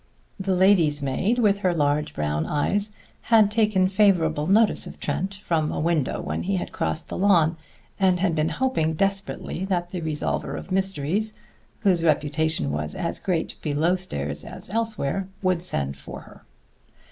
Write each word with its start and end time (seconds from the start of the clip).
The 0.39 0.55
lady's 0.55 1.03
maid, 1.03 1.37
with 1.37 1.59
her 1.59 1.75
large 1.75 2.15
brown 2.15 2.47
eyes, 2.47 2.91
had 3.21 3.51
taken 3.51 3.87
favorable 3.87 4.47
notice 4.47 4.87
of 4.87 4.99
Trent 4.99 5.35
from 5.35 5.71
a 5.71 5.79
window 5.79 6.19
when 6.19 6.41
he 6.41 6.55
had 6.55 6.71
crossed 6.71 7.07
the 7.07 7.17
lawn, 7.19 7.55
and 7.99 8.19
had 8.19 8.33
been 8.33 8.49
hoping 8.49 8.93
desperately 8.95 9.63
that 9.65 9.91
the 9.91 10.01
resolver 10.01 10.57
of 10.57 10.71
mysteries 10.71 11.35
(whose 11.81 12.03
reputation 12.03 12.71
was 12.71 12.95
as 12.95 13.19
great 13.19 13.57
below 13.61 13.95
stairs 13.95 14.43
as 14.43 14.71
elsewhere) 14.71 15.27
would 15.43 15.61
send 15.61 15.95
for 15.95 16.21
her. 16.21 16.45